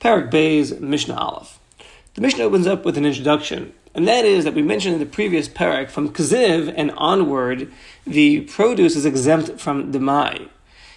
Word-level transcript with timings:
Parak 0.00 0.30
Bay's 0.30 0.80
Mishnah 0.80 1.14
Aleph. 1.14 1.58
The 2.14 2.22
Mishnah 2.22 2.44
opens 2.44 2.66
up 2.66 2.86
with 2.86 2.96
an 2.96 3.04
introduction, 3.04 3.74
and 3.94 4.08
that 4.08 4.24
is 4.24 4.44
that 4.44 4.54
we 4.54 4.62
mentioned 4.62 4.94
in 4.94 5.00
the 5.00 5.04
previous 5.04 5.46
parak 5.46 5.90
from 5.90 6.08
Kaziv 6.08 6.72
and 6.74 6.90
onward, 6.92 7.70
the 8.06 8.40
produce 8.42 8.96
is 8.96 9.04
exempt 9.04 9.60
from 9.60 9.92
Demai. 9.92 10.48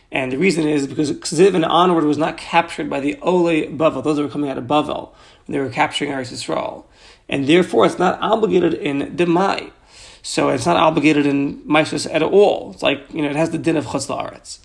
And 0.09 0.31
the 0.31 0.37
reason 0.37 0.65
is 0.65 0.87
because 0.87 1.11
Kaziv 1.11 1.53
and 1.53 1.65
onward 1.65 2.05
was 2.05 2.17
not 2.17 2.37
captured 2.37 2.89
by 2.89 3.01
the 3.01 3.17
Ole 3.21 3.67
Bavel, 3.67 4.01
those 4.03 4.19
were 4.21 4.29
coming 4.29 4.49
out 4.49 4.57
of 4.57 4.65
Bavel, 4.65 5.09
when 5.45 5.53
they 5.53 5.59
were 5.59 5.69
capturing 5.69 6.11
Eretz 6.11 6.31
Yisrael. 6.31 6.85
And 7.27 7.45
therefore 7.45 7.85
it's 7.85 7.99
not 7.99 8.21
obligated 8.21 8.73
in 8.73 9.17
Demai. 9.17 9.71
So 10.21 10.47
it's 10.47 10.65
not 10.65 10.77
obligated 10.77 11.25
in 11.25 11.59
Maisus 11.63 12.07
at 12.09 12.23
all. 12.23 12.71
It's 12.71 12.81
like, 12.81 13.13
you 13.13 13.21
know, 13.21 13.29
it 13.29 13.35
has 13.35 13.49
the 13.49 13.57
din 13.57 13.75
of 13.75 13.87
Chutz 13.87 14.07
La'aretz. 14.07 14.59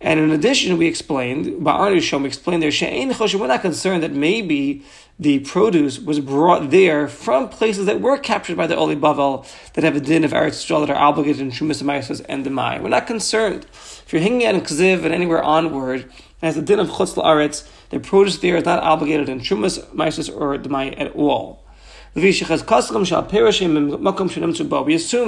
And 0.00 0.20
in 0.20 0.30
addition, 0.30 0.78
we 0.78 0.86
explained, 0.86 1.46
Ba'arishom 1.64 2.24
explained 2.24 2.62
there, 2.62 2.70
She'ein 2.70 3.10
Choshen, 3.10 3.40
we're 3.40 3.48
not 3.48 3.62
concerned 3.62 4.04
that 4.04 4.12
maybe 4.12 4.84
the 5.18 5.40
produce 5.40 5.98
was 5.98 6.20
brought 6.20 6.70
there 6.70 7.08
from 7.08 7.48
places 7.48 7.86
that 7.86 8.00
were 8.00 8.16
captured 8.16 8.56
by 8.56 8.68
the 8.68 8.76
Oli 8.76 8.94
Bavel 8.94 9.44
that 9.72 9.82
have 9.82 9.96
a 9.96 10.00
din 10.00 10.22
of 10.22 10.30
Eretz 10.30 10.64
Yisrael 10.64 10.86
that 10.86 10.90
are 10.94 11.02
obligated 11.02 11.40
in 11.40 11.50
Shumas 11.50 11.82
Maisus 11.82 12.24
and 12.28 12.46
Demai. 12.46 12.80
We're 12.80 12.90
not 12.90 13.08
concerned. 13.08 13.66
If 13.72 14.12
you're 14.12 14.22
hanging 14.22 14.46
out 14.46 14.54
in 14.54 14.60
Kziv 14.60 15.04
and 15.04 15.12
anywhere 15.12 15.42
onward, 15.42 16.08
as 16.40 16.54
the 16.54 16.62
din 16.62 16.78
of 16.78 16.88
Chutz 16.90 17.14
La'aretz, 17.14 17.68
the 17.90 17.98
produce 17.98 18.38
there 18.38 18.56
is 18.56 18.64
not 18.64 18.80
obligated 18.84 19.28
in 19.28 19.40
Shumas 19.40 19.84
Maisus 19.86 20.32
or 20.32 20.56
Demai 20.56 20.94
at 21.00 21.12
all. 21.16 21.64
We 22.14 22.28
assume 22.30 22.48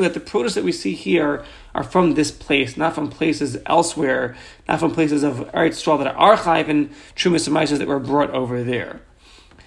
that 0.01 0.15
the 0.15 0.23
produce 0.25 0.55
that 0.55 0.65
we 0.65 0.73
see 0.73 0.95
here 0.95 1.45
are 1.75 1.83
from 1.85 2.15
this 2.15 2.31
place, 2.31 2.77
not 2.77 2.95
from 2.95 3.11
places 3.11 3.59
elsewhere, 3.67 4.37
not 4.67 4.81
from 4.81 4.93
places 4.93 5.23
of 5.23 5.37
Eretz 5.53 5.83
Yisrael 5.83 5.99
that 5.99 6.07
are 6.09 6.17
archive 6.17 6.69
and 6.69 6.91
Trumas 7.15 7.47
and 7.47 7.81
that 7.81 7.87
were 7.87 8.01
brought 8.01 8.31
over 8.31 8.63
there. 8.63 9.01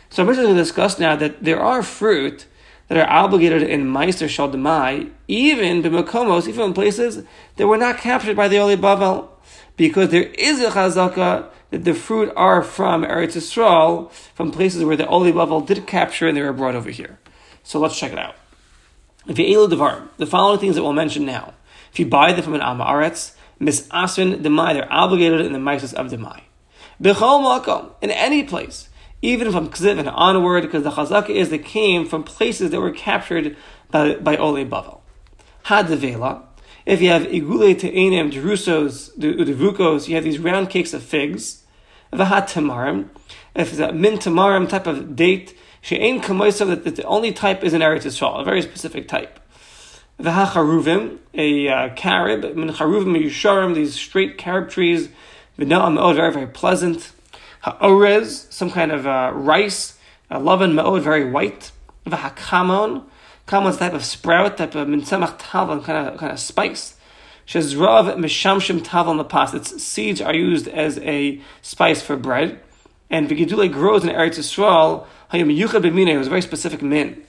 So 0.09 0.21
I'm 0.23 0.33
going 0.33 0.47
to 0.47 0.53
discuss 0.53 0.99
now 0.99 1.15
that 1.15 1.43
there 1.43 1.59
are 1.59 1.81
fruit 1.81 2.45
that 2.87 2.97
are 2.97 3.09
obligated 3.09 3.63
in 3.63 3.87
Meister 3.87 4.27
Shal 4.27 4.49
Demai, 4.51 5.09
even 5.27 5.81
b'makomos, 5.81 6.47
even 6.47 6.65
in 6.65 6.73
places 6.73 7.23
that 7.55 7.67
were 7.67 7.77
not 7.77 7.97
captured 7.97 8.35
by 8.35 8.47
the 8.47 8.57
Oli 8.57 8.75
Bavel, 8.75 9.29
because 9.77 10.09
there 10.09 10.23
is 10.37 10.61
a 10.61 10.69
chazaka 10.69 11.47
that 11.73 11.85
the 11.85 11.93
fruit 11.95 12.31
are 12.35 12.61
from 12.61 13.03
Eretz 13.03 13.35
Yisrael, 13.35 14.11
from 14.11 14.51
places 14.51 14.83
where 14.83 14.95
the 14.95 15.07
Oli 15.07 15.31
Bavel 15.31 15.65
did 15.65 15.87
capture 15.87 16.27
and 16.27 16.37
they 16.37 16.41
were 16.43 16.53
brought 16.53 16.75
over 16.75 16.91
here. 16.91 17.17
So 17.63 17.79
let's 17.79 17.97
check 17.97 18.11
it 18.11 18.19
out. 18.19 18.35
If 19.27 19.39
you 19.39 19.67
Devar, 19.67 20.07
the 20.17 20.27
following 20.27 20.59
things 20.59 20.75
that 20.75 20.83
we'll 20.83 20.93
mention 20.93 21.25
now. 21.25 21.55
If 21.91 21.97
you 21.97 22.05
buy 22.05 22.31
them 22.31 22.43
from 22.43 22.53
an 22.53 22.61
Amaretz, 22.61 23.33
Mis 23.57 23.87
Asrin 23.87 24.43
Demai, 24.43 24.75
they're 24.75 24.93
obligated 24.93 25.41
in 25.41 25.51
the 25.51 25.57
Mises 25.57 25.95
of 25.95 26.11
Demai. 26.11 26.41
Bechol 27.01 27.41
Makom, 27.41 27.89
in 28.03 28.11
any 28.11 28.43
place, 28.43 28.89
even 29.23 29.51
from 29.51 29.69
Kziv 29.69 29.97
and 29.97 30.09
onward, 30.09 30.61
because 30.61 30.83
the 30.83 30.91
Chazaka 30.91 31.31
is 31.31 31.49
they 31.49 31.57
came 31.57 32.07
from 32.07 32.23
places 32.23 32.69
that 32.69 32.81
were 32.81 32.91
captured 32.91 33.57
by, 33.89 34.13
by 34.13 34.37
Ole 34.37 34.63
Bavel. 34.63 35.01
Hadavela, 35.65 36.43
if 36.85 37.01
you 37.01 37.09
have 37.09 37.23
Igule 37.23 37.73
Te'enim, 37.73 38.31
Jerusos, 38.31 39.17
Udevukos, 39.17 40.07
you 40.07 40.13
have 40.13 40.23
these 40.23 40.37
round 40.37 40.69
cakes 40.69 40.93
of 40.93 41.01
figs, 41.01 41.62
Tamarim. 42.17 43.09
If 43.55 43.71
it's 43.71 43.79
a 43.79 43.91
min 43.91 44.17
tamarim 44.17 44.67
type 44.67 44.87
of 44.87 45.15
date, 45.15 45.55
she'ain 45.81 46.21
kamoisav, 46.21 46.83
that 46.83 46.95
the 46.95 47.03
only 47.03 47.31
type 47.31 47.63
is 47.63 47.73
an 47.73 47.81
Eretz 47.81 48.03
Yisrael, 48.03 48.41
a 48.41 48.43
very 48.43 48.61
specific 48.61 49.07
type. 49.07 49.39
V'hacharuvim, 50.19 51.19
a 51.33 51.67
uh, 51.67 51.89
carob, 51.95 52.55
min 52.55 52.69
charuvim 52.69 53.15
yusharim, 53.21 53.75
these 53.75 53.93
straight 53.93 54.37
carob 54.37 54.69
trees, 54.69 55.09
v'na'am 55.59 55.95
me'od, 55.95 56.15
very, 56.15 56.31
very 56.31 56.47
pleasant. 56.47 57.11
Ha'orez, 57.61 58.51
some 58.51 58.71
kind 58.71 58.91
of 58.91 59.05
uh, 59.05 59.31
rice, 59.33 59.97
uh, 60.31 60.39
lavan 60.39 60.73
me'od, 60.73 61.01
very 61.01 61.29
white. 61.29 61.71
V'hakamon, 62.07 63.03
kamon's 63.47 63.77
type 63.77 63.93
of 63.93 64.03
sprout, 64.03 64.57
type 64.57 64.75
of 64.75 64.87
min 64.87 65.01
tzemach 65.01 65.37
kind 65.39 66.07
of, 66.07 66.17
kind 66.17 66.31
of 66.31 66.39
spice. 66.39 66.95
Shezrav 67.47 68.15
mishamshim 68.17 68.81
tavel 68.83 69.15
napas. 69.15 69.53
Its 69.53 69.83
seeds 69.83 70.21
are 70.21 70.33
used 70.33 70.67
as 70.67 70.97
a 70.99 71.41
spice 71.61 72.01
for 72.01 72.15
bread. 72.15 72.59
And 73.09 73.29
Vigidule 73.29 73.71
grows 73.71 74.03
in 74.03 74.09
Eretz 74.09 74.39
Yisrael. 74.39 75.05
Hayim 75.31 75.55
yuchad 75.55 75.81
b'mine. 75.83 76.07
It 76.07 76.17
was 76.17 76.27
a 76.27 76.29
very 76.29 76.41
specific 76.41 76.81
min. 76.81 77.23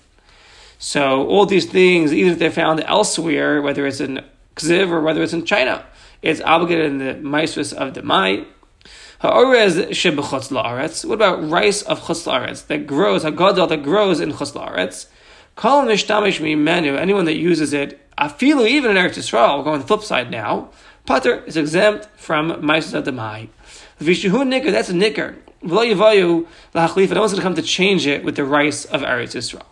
So 0.78 1.26
all 1.26 1.46
these 1.46 1.66
things, 1.66 2.12
either 2.12 2.34
they're 2.34 2.50
found 2.50 2.80
elsewhere, 2.80 3.62
whether 3.62 3.86
it's 3.86 4.00
in 4.00 4.24
Kziv 4.56 4.90
or 4.90 5.00
whether 5.00 5.22
it's 5.22 5.32
in 5.32 5.44
China, 5.44 5.84
it's 6.22 6.40
obligated 6.40 6.86
in 6.86 6.98
the 6.98 7.14
maestros 7.14 7.72
of 7.72 7.92
Demai. 7.94 8.46
Ha'orez 9.20 9.88
shebechutz 9.90 10.50
la'aretz. 10.50 11.04
What 11.04 11.14
about 11.14 11.48
rice 11.48 11.82
of 11.82 12.00
chutz 12.00 12.66
that 12.66 12.86
grows, 12.86 13.24
hagadol 13.24 13.68
that 13.68 13.82
grows 13.82 14.20
in 14.20 14.32
chutz 14.32 14.52
la'aretz? 14.52 15.06
Kol 15.56 15.84
mishtamish 15.84 16.40
mimenu. 16.40 16.98
Anyone 16.98 17.24
that 17.26 17.36
uses 17.36 17.72
it 17.72 18.00
Afilu, 18.18 18.68
even 18.68 18.92
in 18.92 18.96
Eretz 18.96 19.16
Yisrael, 19.16 19.58
we're 19.58 19.64
going 19.64 19.80
the 19.80 19.86
flip 19.86 20.02
side 20.02 20.30
now, 20.30 20.70
Pater 21.06 21.42
is 21.44 21.56
exempt 21.56 22.08
from 22.16 22.50
Maisas 22.62 23.00
Adamai. 23.00 23.48
Vishuhu 24.00 24.46
Nicker, 24.46 24.70
that's 24.70 24.88
a 24.88 24.94
Nicker. 24.94 25.36
V'lo 25.64 25.92
Yavayu 25.92 26.46
L'Hachlifa, 26.74 27.14
no 27.14 27.20
one's 27.20 27.32
going 27.32 27.40
to 27.40 27.42
come 27.42 27.54
to 27.54 27.62
change 27.62 28.06
it 28.06 28.24
with 28.24 28.36
the 28.36 28.44
rice 28.44 28.84
of 28.84 29.02
Eretz 29.02 29.34
Yisrael. 29.34 29.66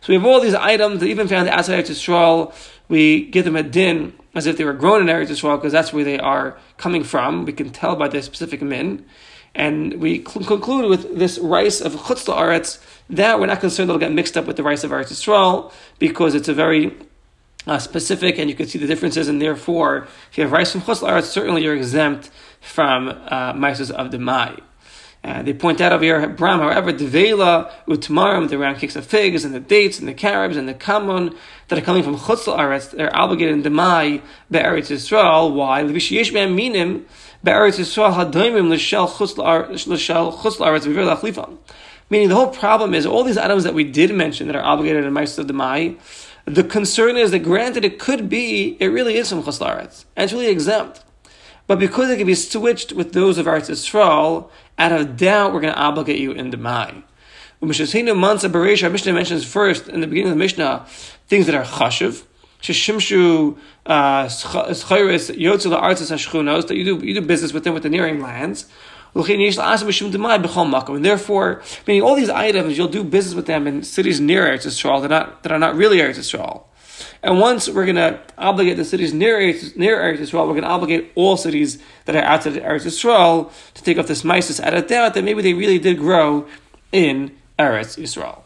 So 0.00 0.08
we 0.08 0.14
have 0.14 0.24
all 0.24 0.40
these 0.40 0.54
items 0.54 1.00
that 1.00 1.06
even 1.06 1.28
found 1.28 1.48
outside 1.48 1.84
Eretz 1.84 1.90
Yisrael, 1.90 2.52
we 2.88 3.26
give 3.26 3.44
them 3.44 3.56
a 3.56 3.62
din 3.62 4.12
as 4.34 4.46
if 4.46 4.56
they 4.56 4.64
were 4.64 4.72
grown 4.72 5.00
in 5.00 5.14
Eretz 5.14 5.28
Yisrael 5.28 5.56
because 5.56 5.72
that's 5.72 5.92
where 5.92 6.04
they 6.04 6.18
are 6.18 6.58
coming 6.78 7.04
from. 7.04 7.44
We 7.44 7.52
can 7.52 7.70
tell 7.70 7.96
by 7.96 8.08
their 8.08 8.22
specific 8.22 8.62
min. 8.62 9.04
And 9.56 9.94
we 9.94 10.22
cl- 10.22 10.44
conclude 10.44 10.90
with 10.90 11.18
this 11.18 11.38
rice 11.38 11.80
of 11.80 11.94
Chutz 11.94 12.26
Eretz 12.26 12.78
that 13.08 13.40
we're 13.40 13.46
not 13.46 13.60
concerned 13.60 13.88
it'll 13.88 13.98
get 13.98 14.12
mixed 14.12 14.36
up 14.36 14.44
with 14.44 14.56
the 14.56 14.62
rice 14.62 14.84
of 14.84 14.90
Eretz 14.90 15.10
Yisrael 15.10 15.72
because 15.98 16.34
it's 16.34 16.48
a 16.48 16.52
very 16.52 16.94
uh, 17.66 17.78
specific, 17.78 18.38
and 18.38 18.50
you 18.50 18.54
can 18.54 18.66
see 18.66 18.78
the 18.78 18.86
differences. 18.86 19.28
And 19.28 19.40
therefore, 19.40 20.08
if 20.30 20.36
you 20.36 20.42
have 20.42 20.52
rice 20.52 20.72
from 20.72 20.82
chutz 20.82 21.24
certainly 21.24 21.62
you're 21.62 21.74
exempt 21.74 22.30
from 22.60 23.08
uh, 23.08 23.54
of 23.54 24.10
Demai. 24.10 24.60
Uh, 25.24 25.42
they 25.42 25.54
point 25.54 25.80
out 25.80 25.92
over 25.92 26.04
here, 26.04 26.28
Bram, 26.28 26.60
however, 26.60 26.92
the 26.92 27.06
vela, 27.06 27.72
utmarim, 27.88 28.48
the 28.48 28.58
round 28.58 28.78
cakes 28.78 28.94
of 28.94 29.06
figs, 29.06 29.44
and 29.44 29.54
the 29.54 29.58
dates, 29.58 29.98
and 29.98 30.06
the 30.06 30.14
carobs, 30.14 30.56
and 30.56 30.68
the 30.68 30.74
kamon 30.74 31.34
that 31.66 31.78
are 31.78 31.82
coming 31.82 32.02
from 32.02 32.16
chutz 32.16 32.44
aretz, 32.44 32.90
they're 32.90 33.14
obligated 33.16 33.54
in 33.54 33.62
Demai 33.62 34.22
be'eretz 34.50 34.90
Yisrael. 34.92 35.52
Why? 35.52 35.82
Minim 35.82 37.06
chutz. 40.30 41.58
Meaning 42.08 42.28
the 42.28 42.34
whole 42.34 42.48
problem 42.48 42.94
is 42.94 43.06
all 43.06 43.24
these 43.24 43.38
items 43.38 43.64
that 43.64 43.74
we 43.74 43.84
did 43.84 44.14
mention 44.14 44.46
that 44.46 44.56
are 44.56 44.62
obligated 44.62 45.04
in 45.04 45.12
Maisus 45.12 45.38
of 45.38 45.46
the 46.46 46.62
concern 46.62 47.16
is 47.16 47.32
that 47.32 47.40
granted 47.40 47.84
it 47.84 47.98
could 47.98 48.28
be, 48.28 48.76
it 48.78 48.86
really 48.86 49.16
is 49.16 49.28
from 49.28 49.42
Chutz 49.42 49.58
La'aretz, 49.60 50.04
and 50.14 50.24
it's 50.24 50.32
really 50.32 50.46
exempt. 50.46 51.02
But 51.66 51.80
because 51.80 52.10
it 52.10 52.18
can 52.18 52.26
be 52.26 52.36
switched 52.36 52.92
with 52.92 53.12
those 53.12 53.38
of 53.38 53.46
Eretz 53.46 53.68
Yisrael, 53.68 54.48
out 54.78 54.92
of 54.92 55.16
doubt, 55.16 55.52
we're 55.52 55.60
going 55.60 55.74
to 55.74 55.80
obligate 55.80 56.20
you 56.20 56.30
in 56.30 56.52
Demai. 56.52 57.02
Mansa 57.60 58.48
our 58.48 58.90
Mishnah 58.90 59.12
mentions 59.12 59.44
first, 59.44 59.88
in 59.88 60.00
the 60.00 60.06
beginning 60.06 60.30
of 60.30 60.38
the 60.38 60.44
Mishnah, 60.44 60.86
things 61.26 61.46
that 61.46 61.54
are 61.54 61.64
chashiv. 61.64 62.22
Shishimshu 62.60 63.56
uh, 63.84 64.24
schayris 64.24 65.36
yotzel 65.36 65.80
artzes 65.80 66.10
hashchunos 66.10 66.68
that 66.68 66.76
you 66.76 66.84
do 66.84 67.06
you 67.06 67.14
do 67.14 67.20
business 67.20 67.52
with 67.52 67.64
them 67.64 67.74
with 67.74 67.82
the 67.82 67.90
nearing 67.90 68.20
lands. 68.20 68.66
And 69.16 69.24
therefore, 71.04 71.62
meaning 71.86 72.02
all 72.02 72.14
these 72.16 72.28
items, 72.28 72.76
you'll 72.76 72.88
do 72.88 73.02
business 73.02 73.34
with 73.34 73.46
them 73.46 73.66
in 73.66 73.82
cities 73.82 74.20
near 74.20 74.44
Eretz 74.44 74.66
Yisrael 74.66 75.00
that 75.00 75.10
are 75.10 75.20
not, 75.20 75.42
that 75.42 75.52
are 75.52 75.58
not 75.58 75.74
really 75.74 75.98
Eretz 75.98 76.18
Yisrael. 76.18 76.64
And 77.22 77.40
once 77.40 77.66
we're 77.66 77.86
going 77.86 77.96
to 77.96 78.20
obligate 78.36 78.76
the 78.76 78.84
cities 78.84 79.14
near 79.14 79.38
Eretz, 79.38 79.74
near 79.74 79.96
Eretz 79.96 80.18
Yisrael, 80.18 80.46
we're 80.46 80.52
going 80.52 80.64
to 80.64 80.68
obligate 80.68 81.12
all 81.14 81.38
cities 81.38 81.82
that 82.04 82.14
are 82.14 82.22
outside 82.22 82.54
Eretz 82.54 82.84
Yisrael 82.84 83.50
to 83.72 83.82
take 83.82 83.96
off 83.96 84.06
this 84.06 84.22
mysis 84.22 84.60
out 84.60 84.74
of 84.74 84.86
doubt 84.86 85.14
that 85.14 85.24
maybe 85.24 85.40
they 85.40 85.54
really 85.54 85.78
did 85.78 85.96
grow 85.96 86.46
in 86.92 87.34
Eretz 87.58 87.98
Yisrael. 87.98 88.42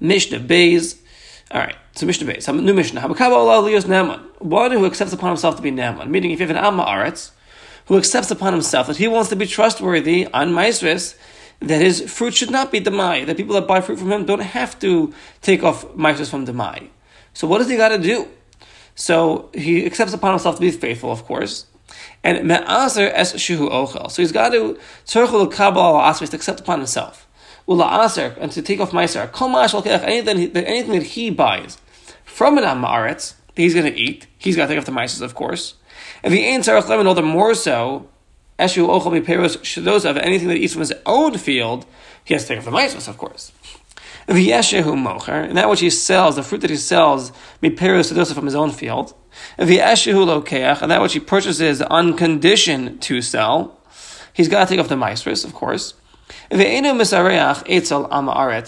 Mishnah 0.00 0.40
Beis. 0.40 0.98
All 1.50 1.60
right, 1.60 1.76
so 1.94 2.06
Mishnah 2.06 2.32
Beis. 2.32 2.62
New 2.62 2.74
Mishnah. 2.74 3.00
One 4.38 4.72
who 4.72 4.86
accepts 4.86 5.12
upon 5.12 5.30
himself 5.30 5.56
to 5.56 5.62
be 5.62 5.70
Ne'eman. 5.70 6.08
Meaning, 6.08 6.30
if 6.30 6.40
you 6.40 6.46
have 6.46 6.56
an 6.56 6.62
Amaretz, 6.62 7.30
who 7.86 7.98
accepts 7.98 8.30
upon 8.30 8.52
himself 8.52 8.86
that 8.86 8.96
he 8.96 9.08
wants 9.08 9.28
to 9.30 9.36
be 9.36 9.46
trustworthy 9.46 10.26
on 10.28 10.50
Maisris, 10.52 11.16
that 11.60 11.80
his 11.80 12.00
fruit 12.10 12.34
should 12.34 12.50
not 12.50 12.72
be 12.72 12.80
Demai, 12.80 13.26
that 13.26 13.36
people 13.36 13.54
that 13.54 13.66
buy 13.66 13.80
fruit 13.80 13.98
from 13.98 14.10
him 14.10 14.24
don't 14.24 14.40
have 14.40 14.78
to 14.80 15.12
take 15.42 15.62
off 15.62 15.86
Maisris 15.88 16.30
from 16.30 16.46
Demai. 16.46 16.88
So 17.34 17.46
what 17.46 17.58
does 17.58 17.68
he 17.68 17.76
got 17.76 17.90
to 17.90 17.98
do? 17.98 18.28
So 18.94 19.50
he 19.54 19.86
accepts 19.86 20.12
upon 20.12 20.32
himself 20.32 20.56
to 20.56 20.60
be 20.60 20.70
faithful, 20.70 21.12
of 21.12 21.24
course. 21.24 21.66
And 22.24 22.46
me'aser 22.46 23.10
es 23.12 23.32
shuhu 23.34 23.70
ochel. 23.70 24.10
So 24.10 24.22
he's 24.22 24.32
got 24.32 24.50
to 24.50 24.78
tzorchul 25.06 25.52
kabal 25.52 26.00
asris 26.00 26.30
to 26.30 26.36
accept 26.36 26.60
upon 26.60 26.78
himself. 26.78 27.28
Ula 27.68 28.04
aser 28.04 28.36
and 28.40 28.50
to 28.52 28.62
take 28.62 28.80
off. 28.80 28.92
Kol 29.32 29.56
anything 29.56 30.56
anything 30.56 30.92
that 30.92 31.02
he 31.02 31.30
buys 31.30 31.78
from 32.24 32.58
an 32.58 32.64
amaretz 32.64 33.34
that 33.54 33.62
he's 33.62 33.74
going 33.74 33.92
to 33.92 33.98
eat, 33.98 34.26
he's 34.38 34.56
got 34.56 34.66
to 34.66 34.68
take 34.68 34.78
off 34.78 34.86
the 34.86 34.92
meisers, 34.92 35.20
of 35.20 35.34
course. 35.34 35.74
If 36.22 36.32
he 36.32 36.44
ain't 36.44 36.64
tzarech 36.64 36.88
lemon, 36.88 37.06
all 37.06 37.14
the 37.14 37.22
more 37.22 37.54
so 37.54 38.08
Eshu 38.58 38.86
ochel 38.86 39.12
miperos 39.12 39.58
shadosav, 39.58 40.16
anything 40.22 40.48
that 40.48 40.56
he 40.56 40.64
eats 40.64 40.72
from 40.72 40.80
his 40.80 40.92
own 41.04 41.36
field, 41.38 41.86
he 42.24 42.34
has 42.34 42.42
to 42.44 42.48
take 42.48 42.58
off 42.58 42.64
the 42.64 42.70
mitzvahs, 42.70 43.08
of 43.08 43.18
course. 43.18 43.52
V'yeshehu 44.28 44.84
mocher, 44.84 45.48
and 45.48 45.56
that 45.56 45.68
which 45.68 45.80
he 45.80 45.90
sells, 45.90 46.36
the 46.36 46.42
fruit 46.42 46.60
that 46.60 46.70
he 46.70 46.76
sells, 46.76 47.32
miperos 47.60 48.12
shadosav 48.12 48.34
from 48.34 48.44
his 48.44 48.54
own 48.54 48.70
field. 48.70 49.14
V'yeshehu 49.58 50.44
lokeach, 50.44 50.80
and 50.80 50.90
that 50.90 51.02
which 51.02 51.14
he 51.14 51.20
purchases 51.20 51.82
on 51.82 52.16
condition 52.16 52.98
to 52.98 53.20
sell, 53.20 53.78
he's 54.32 54.48
got 54.48 54.68
to 54.68 54.74
take 54.74 54.80
off 54.80 54.88
the 54.88 54.94
mitzvahs, 54.94 55.44
of 55.44 55.54
course. 55.54 55.94
And 56.50 56.60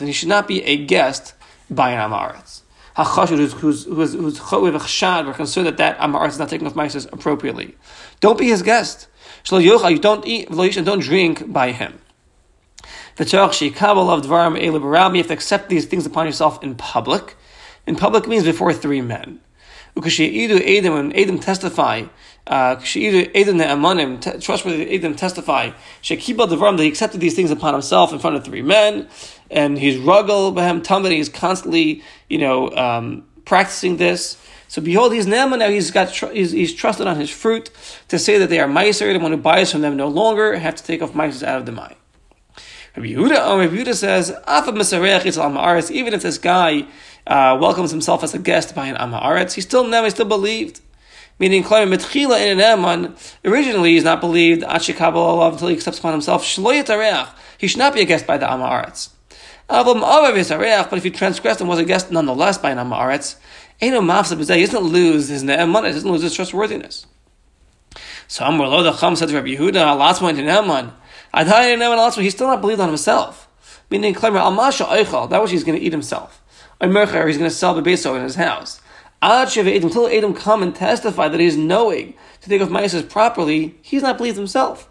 he 0.09 0.13
should 0.13 0.29
not 0.29 0.49
be 0.49 0.63
a 0.65 0.85
guest 0.85 1.35
by 1.71 1.91
an 1.91 2.11
amaretz. 2.11 2.63
Hachashud, 2.97 3.39
who's, 3.39 3.53
who's, 3.55 3.85
who's, 3.85 4.15
who's 4.39 4.39
chad, 4.87 5.27
we're 5.27 5.35
concerned 5.35 5.67
that 5.67 5.77
that 5.79 5.99
amaretz 5.99 6.29
is 6.29 6.39
not 6.39 6.49
taking 6.49 6.67
off 6.67 6.75
mitzvahs 6.75 7.13
appropriately. 7.13 7.77
Don't 8.21 8.39
be 8.39 8.47
his 8.47 8.63
guest. 8.63 9.09
You 9.51 9.99
don't 9.99 10.27
eat, 10.27 10.49
and 10.49 10.87
don't 10.87 11.01
drink 11.01 11.53
by 11.53 11.73
him. 11.73 11.99
You 13.19 13.27
have 13.27 13.47
to 15.27 15.33
accept 15.33 15.69
these 15.69 15.87
things 15.87 16.07
upon 16.07 16.27
yourself 16.27 16.63
in 16.63 16.75
public. 16.77 17.37
In 17.87 17.97
public 17.97 18.27
means 18.27 18.45
before 18.45 18.73
three 18.73 19.03
men. 19.03 19.41
When 19.95 20.11
Adam 20.11 20.95
and 20.95 21.17
Adam 21.17 21.39
testify, 21.39 22.07
she 22.83 23.07
either 23.07 23.31
Adam 23.35 23.61
uh, 23.61 24.39
trustworthy 24.41 24.95
Adam 24.97 25.15
testify, 25.15 25.71
that 26.09 26.83
he 26.83 26.89
accepted 26.89 27.21
these 27.21 27.37
things 27.37 27.51
upon 27.51 27.75
himself 27.75 28.13
in 28.13 28.19
front 28.19 28.37
of 28.37 28.45
three 28.45 28.63
men, 28.63 29.09
and 29.51 29.79
he's 29.79 29.97
ruggle 29.97 30.53
behem 30.53 30.83
tamid, 30.83 31.13
he's 31.13 31.29
constantly, 31.29 32.03
you 32.29 32.39
know, 32.39 32.71
um, 32.71 33.25
practicing 33.45 33.97
this. 33.97 34.37
So 34.67 34.83
behold, 34.83 35.13
he's 35.13 35.27
Ne'eman 35.27 35.61
now. 35.61 35.69
He's 35.69 35.93
got 35.93 36.11
he's, 36.11 36.51
he's, 36.51 36.75
trusted 36.75 37.07
on 37.07 37.17
his 37.17 37.31
fruit 37.31 37.71
to 38.09 38.19
say 38.19 38.39
that 38.39 38.51
they 38.51 38.59
are 38.59 38.67
meiser. 38.67 39.13
The 39.13 39.21
one 39.21 39.31
who 39.31 39.37
buys 39.37 39.71
from 39.71 39.83
them 39.83 39.97
no 39.97 40.09
longer 40.09 40.57
have 40.57 40.75
to 40.75 40.83
take 40.83 41.03
off 41.03 41.13
meisers 41.13 41.45
out 41.45 41.61
of 41.61 41.67
the 41.67 41.73
mine. 41.73 41.95
Rabbi 42.97 43.09
Yehuda, 43.09 43.39
oh, 43.41 43.59
Rabbi 43.59 43.75
Yehuda 43.75 43.95
says, 43.95 44.31
even 45.91 46.15
if 46.15 46.23
this 46.23 46.39
guy 46.39 46.87
uh, 47.27 47.59
welcomes 47.61 47.91
himself 47.91 48.23
as 48.23 48.35
a 48.35 48.39
guest 48.39 48.73
by 48.75 48.87
an 48.87 48.95
Amaretz, 48.97 49.55
he 49.55 49.61
still 49.61 49.89
never, 49.89 50.09
still 50.11 50.27
believed. 50.27 50.81
Meaning, 51.41 51.65
Mitchila 51.65 52.41
in 52.41 52.61
an 52.61 52.79
Eman, 52.79 53.17
originally 53.45 53.95
he's 53.95 54.05
not 54.05 54.21
believed, 54.21 54.63
until 54.63 55.69
he 55.69 55.75
accepts 55.75 55.99
upon 55.99 56.13
himself, 56.13 56.45
he 56.45 57.67
should 57.67 57.79
not 57.79 57.95
be 57.95 58.01
a 58.01 58.05
guest 58.05 58.27
by 58.29 58.39
the 58.39 58.47
Amaretz. 58.47 59.11
But 59.67 60.93
if 60.93 61.03
he 61.03 61.11
transgressed 61.11 61.61
and 61.61 61.69
was 61.69 61.81
a 61.81 61.85
guest 61.85 62.13
nonetheless 62.13 62.59
by 62.59 62.71
an 62.71 62.79
Amaretz, 62.79 63.35
he 63.81 63.91
doesn't 63.91 64.79
lose 64.79 65.27
his 65.27 65.43
Ne'eman, 65.43 65.85
he 65.87 65.93
doesn't 65.93 66.09
lose 66.09 66.23
his 66.23 66.35
trustworthiness. 66.35 67.07
So 68.29 68.45
Amr 68.45 68.69
Lo 68.69 68.85
the 68.85 68.93
Chum 68.93 69.17
said 69.17 69.31
to 69.31 69.35
Rabbi 69.35 69.57
Yehuda, 69.57 69.73
Ne'eman, 69.73 70.13
Adhayin 70.21 70.45
Ne'eman 70.45 70.93
also, 70.93 71.04
he's 71.35 72.35
still 72.35 72.49
not 72.49 72.61
believed 72.61 72.81
on 72.81 72.89
himself. 72.89 73.49
Meaning, 73.91 74.15
Almasha 74.15 74.87
Eichel, 74.87 75.29
that 75.31 75.41
was 75.41 75.51
he's 75.51 75.65
going 75.65 75.79
to 75.79 75.85
eat 75.85 75.93
himself. 75.93 76.43
Or 76.81 76.89
he's 76.89 77.39
going 77.39 77.51
to 77.51 77.51
sell 77.51 77.75
the 77.75 77.83
beso 77.83 78.17
in 78.17 78.23
his 78.23 78.35
house. 78.35 78.81
Until 79.23 80.09
Adam 80.09 80.35
come 80.35 80.63
and 80.63 80.75
testify 80.75 81.29
that 81.29 81.41
he's 81.41 81.57
knowing 81.57 82.15
to 82.43 82.49
take 82.49 82.61
off 82.61 82.69
Maises 82.69 83.03
properly, 83.03 83.75
he's 83.81 84.03
not 84.03 84.19
believed 84.19 84.37
himself. 84.37 84.89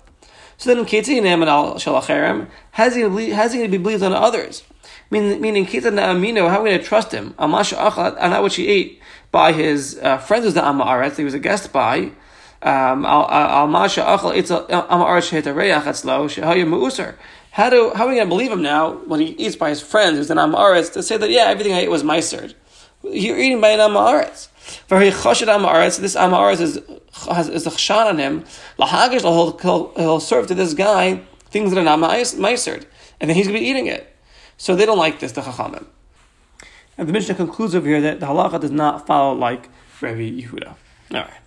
So 0.57 0.73
then, 0.73 0.85
Ketzi 0.85 1.21
Ne'eman 1.21 1.47
al 1.47 1.75
Shalacherem, 1.75 2.47
has 2.71 2.95
he, 2.95 3.01
going 3.01 3.37
to 3.37 3.67
be 3.67 3.77
believed 3.77 4.01
on 4.03 4.13
others? 4.13 4.63
Meaning, 5.11 5.41
meaning 5.41 5.65
Ketzi 5.65 5.93
Ne'amino, 5.93 6.49
how 6.49 6.59
are 6.59 6.63
we 6.63 6.69
going 6.69 6.81
to 6.81 6.85
trust 6.85 7.11
him? 7.11 7.33
Almasha 7.33 7.77
Achal, 7.77 8.17
and 8.19 8.33
that 8.33 8.41
which 8.41 8.55
he 8.55 8.67
ate 8.67 9.01
by 9.31 9.51
his 9.51 9.99
uh, 9.99 10.17
friends 10.17 10.45
was 10.45 10.53
the 10.53 10.61
Amaretz, 10.61 11.17
he 11.17 11.23
was 11.23 11.33
a 11.33 11.39
guest 11.39 11.71
by, 11.73 12.11
um. 12.63 13.05
How 17.51 17.69
do 17.69 17.91
how 17.93 18.05
are 18.05 18.09
we 18.09 18.15
going 18.15 18.25
to 18.25 18.29
believe 18.29 18.51
him 18.51 18.61
now 18.63 18.93
when 18.93 19.19
he 19.19 19.27
eats 19.27 19.55
by 19.55 19.69
his 19.69 19.81
friend 19.81 20.15
who's 20.17 20.31
an 20.31 20.37
amaretz 20.37 20.91
to 20.93 21.03
say 21.03 21.17
that 21.17 21.29
yeah 21.29 21.45
everything 21.45 21.73
I 21.73 21.81
ate 21.81 21.91
was 21.91 22.03
meisered? 22.03 22.55
You're 23.03 23.37
eating 23.37 23.61
by 23.61 23.69
an 23.69 23.79
amaretz. 23.79 24.47
Very 24.87 25.11
chashid 25.11 25.47
amaretz. 25.47 25.99
This 25.99 26.15
amaretz 26.15 26.61
is 26.61 26.79
has 27.27 27.49
is 27.49 27.67
a 27.67 27.69
chshan 27.69 28.07
on 28.07 28.17
him. 28.17 28.43
Lahagish 28.79 29.21
he'll, 29.21 29.57
he'll 29.59 29.93
he'll 29.95 30.19
serve 30.19 30.47
to 30.47 30.55
this 30.55 30.73
guy 30.73 31.21
things 31.51 31.71
that 31.71 31.79
are 31.79 31.83
not 31.83 31.99
meisered, 31.99 32.85
and 33.19 33.29
then 33.29 33.35
he's 33.35 33.47
going 33.47 33.59
to 33.59 33.63
be 33.63 33.67
eating 33.67 33.87
it. 33.87 34.15
So 34.57 34.75
they 34.75 34.85
don't 34.85 34.97
like 34.97 35.19
this 35.19 35.33
the 35.33 35.41
chachamim. 35.41 35.85
And 36.97 37.07
the 37.07 37.13
Mishnah 37.13 37.35
concludes 37.35 37.75
over 37.75 37.87
here 37.87 38.01
that 38.01 38.19
the 38.19 38.25
halacha 38.25 38.59
does 38.61 38.71
not 38.71 39.05
follow 39.05 39.33
like 39.35 39.69
Rabbi 40.01 40.41
Yehuda. 40.41 40.69
All 40.69 41.21
right. 41.21 41.42